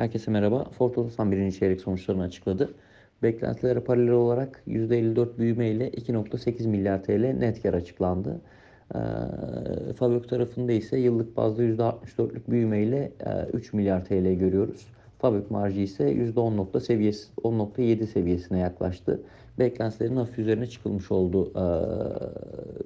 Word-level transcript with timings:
Herkese 0.00 0.30
merhaba. 0.30 0.64
Ford 0.64 0.96
Otosan 0.96 1.32
birinci 1.32 1.58
çeyrek 1.58 1.80
sonuçlarını 1.80 2.22
açıkladı. 2.22 2.70
Beklentilere 3.22 3.80
paralel 3.80 4.12
olarak 4.12 4.62
%54 4.66 5.38
büyüme 5.38 5.68
ile 5.70 5.88
2.8 5.90 6.68
milyar 6.68 7.02
TL 7.02 7.32
net 7.38 7.62
kar 7.62 7.74
açıklandı. 7.74 8.40
Ee, 8.94 8.98
Fabrik 9.92 10.28
tarafında 10.28 10.72
ise 10.72 10.98
yıllık 10.98 11.36
bazda 11.36 11.62
%64'lük 11.62 12.50
büyüme 12.50 12.82
ile 12.82 13.12
e, 13.26 13.46
3 13.52 13.72
milyar 13.72 14.04
TL 14.04 14.32
görüyoruz. 14.34 14.86
Fabrik 15.18 15.50
marjı 15.50 15.80
ise 15.80 16.12
%10.7 16.12 16.80
seviyesi, 16.80 17.28
10.7 17.42 18.06
seviyesine 18.06 18.58
yaklaştı. 18.58 19.20
Beklentilerin 19.58 20.16
hafif 20.16 20.38
üzerine 20.38 20.66
çıkılmış 20.66 21.10
oldu 21.10 21.52
e, 21.56 21.64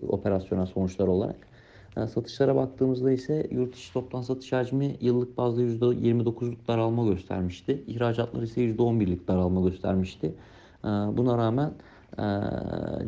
operasyonel 0.06 0.66
sonuçlar 0.66 1.08
olarak. 1.08 1.36
Yani 1.96 2.08
satışlara 2.08 2.56
baktığımızda 2.56 3.12
ise 3.12 3.48
yurt 3.50 3.76
içi 3.76 3.92
toptan 3.92 4.22
satış 4.22 4.52
hacmi 4.52 4.96
yıllık 5.00 5.36
bazda 5.38 5.62
%29'luk 5.62 6.68
daralma 6.68 7.06
göstermişti. 7.06 7.84
İhracatlar 7.86 8.42
ise 8.42 8.60
%11'lik 8.60 9.28
daralma 9.28 9.68
göstermişti. 9.68 10.26
Ee, 10.84 10.88
buna 10.88 11.38
rağmen 11.38 11.68
e, 11.68 12.03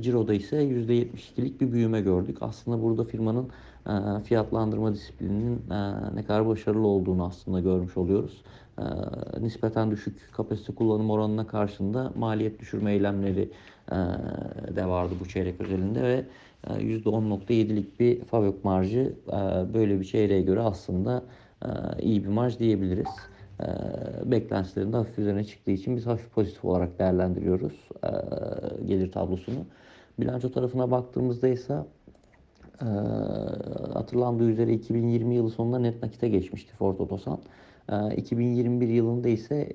Ciro'da 0.01 0.35
ise 0.35 0.57
%72'lik 0.57 1.61
bir 1.61 1.73
büyüme 1.73 2.01
gördük. 2.01 2.37
Aslında 2.41 2.83
burada 2.83 3.05
firmanın 3.05 3.49
e, 3.87 4.23
fiyatlandırma 4.25 4.95
disiplininin 4.95 5.71
e, 5.71 5.93
ne 6.15 6.23
kadar 6.23 6.49
başarılı 6.49 6.87
olduğunu 6.87 7.25
aslında 7.25 7.61
görmüş 7.61 7.97
oluyoruz. 7.97 8.43
Nispeten 9.41 9.91
düşük 9.91 10.33
kapasite 10.33 10.75
kullanım 10.75 11.11
oranına 11.11 11.47
karşında 11.47 12.13
maliyet 12.17 12.61
düşürme 12.61 12.93
eylemleri 12.93 13.51
de 14.77 14.87
vardı 14.87 15.15
bu 15.21 15.29
çeyrek 15.29 15.61
özelinde 15.61 16.03
ve 16.03 16.25
%10.7'lik 16.67 18.01
bir 18.01 18.25
fabrik 18.25 18.65
marjı 18.65 19.13
böyle 19.75 20.01
bir 20.01 20.05
çeyreğe 20.05 20.43
göre 20.43 20.61
aslında 20.61 21.23
iyi 22.01 22.25
bir 22.25 22.29
marj 22.29 22.59
diyebiliriz. 22.59 23.09
Beklentilerin 24.25 24.93
de 24.93 24.97
hafif 24.97 25.19
üzerine 25.19 25.45
çıktığı 25.45 25.71
için 25.71 25.97
biz 25.97 26.07
hafif 26.07 26.35
pozitif 26.35 26.65
olarak 26.65 26.99
değerlendiriyoruz 26.99 27.89
gelir 28.87 29.13
tablosunu. 29.13 29.59
Bilanço 30.21 30.51
tarafına 30.51 30.91
baktığımızda 30.91 31.49
ise 31.49 31.75
hatırlandığı 33.93 34.51
üzere 34.51 34.73
2020 34.73 35.35
yılı 35.35 35.51
sonunda 35.51 35.79
net 35.79 36.03
nakite 36.03 36.29
geçmişti 36.29 36.73
Ford 36.75 36.99
Otosan. 36.99 37.39
2021 38.17 38.89
yılında 38.89 39.29
ise 39.29 39.73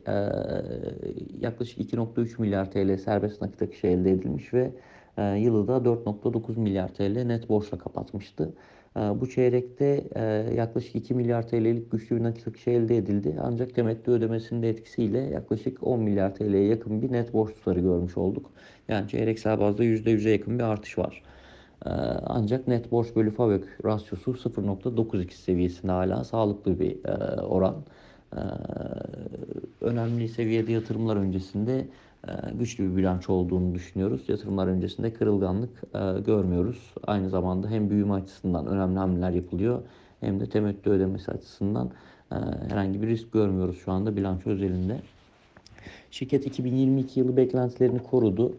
yaklaşık 1.40 1.94
2.3 1.94 2.42
milyar 2.42 2.72
TL 2.72 2.98
serbest 2.98 3.42
nakit 3.42 3.62
akışı 3.62 3.88
elde 3.88 4.12
edilmiş 4.12 4.54
ve 4.54 4.72
yılı 5.40 5.68
da 5.68 5.78
4.9 5.78 6.60
milyar 6.60 6.94
TL 6.94 7.24
net 7.24 7.50
borçla 7.50 7.78
kapatmıştı. 7.78 8.54
Bu 8.96 9.30
çeyrekte 9.30 10.04
yaklaşık 10.56 10.96
2 10.96 11.14
milyar 11.14 11.48
TL'lik 11.48 11.92
güçlü 11.92 12.16
bir 12.16 12.24
nakit 12.24 12.48
akışı 12.48 12.70
elde 12.70 12.98
edildi. 12.98 13.36
Ancak 13.42 13.76
temettü 13.76 14.12
ödemesinin 14.12 14.62
de 14.62 14.70
etkisiyle 14.70 15.20
yaklaşık 15.20 15.88
10 15.88 16.00
milyar 16.00 16.36
TL'ye 16.36 16.64
yakın 16.64 17.02
bir 17.02 17.12
net 17.12 17.34
borç 17.34 17.54
tutarı 17.54 17.80
görmüş 17.80 18.18
olduk. 18.18 18.52
Yani 18.88 19.08
çeyreksel 19.08 19.60
bazda 19.60 19.84
%100'e 19.84 20.32
yakın 20.32 20.60
bir 20.60 20.64
artış 20.64 20.98
var. 20.98 21.24
Ancak 22.26 22.68
net 22.68 22.92
borç 22.92 23.16
bölü 23.16 23.32
fabrik 23.32 23.64
rasyosu 23.86 24.32
0.92 24.32 25.32
seviyesinde 25.32 25.92
hala 25.92 26.24
sağlıklı 26.24 26.80
bir 26.80 26.98
oran. 27.44 27.76
Önemli 29.82 30.28
seviyede 30.30 30.72
yatırımlar 30.72 31.16
öncesinde 31.16 31.88
güçlü 32.54 32.92
bir 32.92 32.98
bilanço 32.98 33.34
olduğunu 33.34 33.76
düşünüyoruz. 33.76 34.22
Yatırımlar 34.28 34.68
öncesinde 34.68 35.14
kırılganlık 35.14 35.82
görmüyoruz. 36.26 36.94
Aynı 37.08 37.30
zamanda 37.30 37.70
hem 37.70 37.90
büyüme 37.90 38.14
açısından 38.14 38.68
önemli 38.68 39.00
hamleler 39.00 39.32
yapılıyor 39.32 39.82
hem 40.20 40.40
de 40.40 40.50
temettü 40.50 40.90
ödemesi 40.90 41.32
açısından 41.32 41.92
herhangi 42.70 43.02
bir 43.02 43.08
risk 43.08 43.32
görmüyoruz 43.32 43.78
şu 43.78 43.92
anda 43.92 44.16
bilanço 44.16 44.50
özelinde. 44.50 45.00
Şirket 46.12 46.48
2022 46.48 47.20
yılı 47.20 47.38
beklentilerini 47.38 48.00
korudu. 48.00 48.56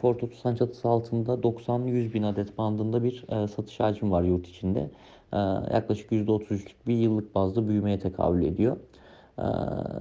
Ford 0.00 0.20
Otosan 0.20 0.54
çatısı 0.54 0.88
altında 0.88 1.32
90-100 1.32 2.14
bin 2.14 2.22
adet 2.22 2.58
bandında 2.58 3.04
bir 3.04 3.24
satış 3.56 3.80
hacmi 3.80 4.10
var 4.10 4.22
yurt 4.22 4.48
içinde. 4.48 4.90
Yaklaşık 5.72 6.12
%33'lük 6.12 6.74
bir 6.86 6.94
yıllık 6.94 7.34
bazda 7.34 7.68
büyümeye 7.68 7.98
tekabül 7.98 8.44
ediyor. 8.44 8.76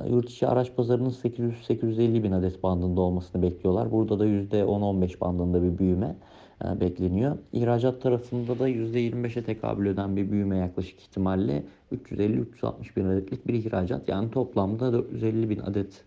Yurt 0.09 0.29
içi 0.29 0.47
araç 0.47 0.75
pazarının 0.75 1.09
800-850 1.09 2.23
bin 2.23 2.31
adet 2.31 2.63
bandında 2.63 3.01
olmasını 3.01 3.41
bekliyorlar. 3.41 3.91
Burada 3.91 4.19
da 4.19 4.25
%10-15 4.25 5.19
bandında 5.21 5.63
bir 5.63 5.77
büyüme 5.77 6.15
bekleniyor. 6.81 7.37
İhracat 7.53 8.01
tarafında 8.01 8.59
da 8.59 8.69
%25'e 8.69 9.43
tekabül 9.43 9.85
eden 9.85 10.15
bir 10.15 10.31
büyüme 10.31 10.57
yaklaşık 10.57 10.99
ihtimalle 10.99 11.63
350-360 11.93 12.95
bin 12.95 13.05
adetlik 13.05 13.47
bir 13.47 13.53
ihracat. 13.53 14.09
Yani 14.09 14.31
toplamda 14.31 14.93
450 14.93 15.49
bin 15.49 15.59
adet 15.59 16.03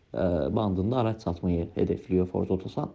bandında 0.56 0.97
araç 0.97 1.22
satmayı 1.22 1.69
hedefliyor 1.75 2.27
Ford 2.27 2.49
Otosan. 2.50 2.91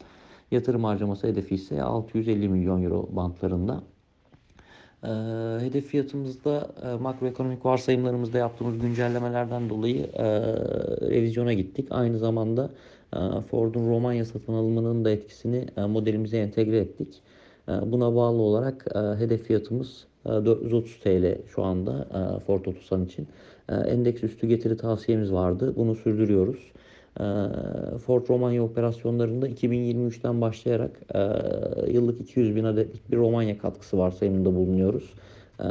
Yatırım 0.52 0.84
harcaması 0.84 1.28
hedefi 1.28 1.56
ise 1.56 1.84
650 1.84 2.50
milyon 2.50 2.84
euro 2.84 3.10
bantlarında. 3.12 3.82
E, 5.04 5.08
hedef 5.66 5.86
fiyatımızda 5.86 6.68
e, 6.84 6.96
makroekonomik 6.96 7.66
varsayımlarımızda 7.66 8.38
yaptığımız 8.38 8.80
güncellemelerden 8.80 9.70
dolayı 9.70 10.06
e, 10.14 10.26
revizyona 11.10 11.54
gittik. 11.54 11.88
Aynı 11.92 12.20
zamanda 12.20 12.70
e, 13.14 13.20
Ford'un 13.52 13.90
Romanya 13.90 14.26
satın 14.26 14.54
alımının 14.54 15.06
da 15.06 15.12
etkisini 15.12 15.66
modelimize 15.88 16.38
entegre 16.38 16.78
ettik. 16.78 17.22
Buna 17.68 18.16
bağlı 18.16 18.42
olarak 18.42 18.86
hedef 19.20 19.44
fiyatımız 19.44 20.06
e, 20.26 20.30
430 20.30 21.00
TL 21.00 21.38
şu 21.48 21.64
anda 21.64 22.08
Ford 22.48 22.66
Otosan 22.66 23.06
için. 23.06 23.28
Endeks 23.70 24.24
üstü 24.24 24.48
getiri 24.48 24.78
tavsiyemiz 24.78 25.34
vardı. 25.34 25.74
Bunu 25.76 25.96
sürdürüyoruz. 25.96 26.72
Ee, 27.20 27.24
Ford 27.98 28.30
Romanya 28.30 28.64
operasyonlarında 28.64 29.50
2023'ten 29.50 30.42
başlayarak 30.42 30.92
e, 31.16 31.20
yıllık 31.92 32.22
200 32.22 32.56
bin 32.56 32.64
adetlik 32.64 33.12
bir 33.12 33.18
Romanya 33.18 33.58
katkısı 33.58 33.98
varsayımında 33.98 34.56
bulunuyoruz. 34.56 35.14
Ee, 35.60 35.64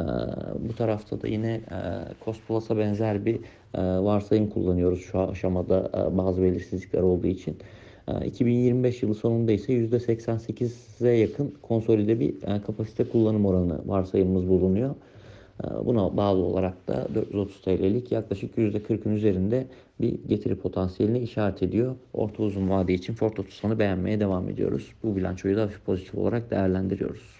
bu 0.69 0.75
tarafta 0.75 1.21
da 1.21 1.27
yine 1.27 1.51
e, 1.51 1.77
Cost 2.25 2.47
Plus'a 2.47 2.77
benzer 2.77 3.25
bir 3.25 3.35
e, 3.73 3.81
varsayım 3.81 4.49
kullanıyoruz 4.49 5.01
şu 5.01 5.19
aşamada 5.19 5.91
bazı 6.17 6.41
belirsizlikler 6.41 7.01
olduğu 7.01 7.27
için. 7.27 7.57
2025 8.25 9.03
yılı 9.03 9.15
sonunda 9.15 9.51
ise 9.51 9.73
%88'e 9.73 11.11
yakın 11.11 11.53
konsolide 11.61 12.19
bir 12.19 12.35
kapasite 12.65 13.03
kullanım 13.03 13.45
oranı 13.45 13.79
varsayımımız 13.85 14.47
bulunuyor. 14.47 14.95
Ee, 15.63 15.85
buna 15.85 16.17
bağlı 16.17 16.43
olarak 16.43 16.87
da 16.87 17.07
430 17.15 17.61
TL'lik 17.61 18.11
yaklaşık 18.11 18.57
%40'ın 18.57 19.15
üzerinde 19.15 19.67
bir 20.01 20.19
getiri 20.27 20.55
potansiyelini 20.55 21.19
işaret 21.19 21.63
ediyor. 21.63 21.95
Orta 22.13 22.43
uzun 22.43 22.69
vade 22.69 22.93
için 22.93 23.13
Ford 23.13 23.37
Otosan'ı 23.37 23.79
beğenmeye 23.79 24.19
devam 24.19 24.49
ediyoruz. 24.49 24.91
Bu 25.03 25.15
bilançoyu 25.15 25.57
da 25.57 25.61
hafif 25.61 25.85
pozitif 25.85 26.15
olarak 26.15 26.51
değerlendiriyoruz. 26.51 27.39